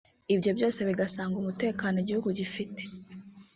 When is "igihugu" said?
2.03-2.29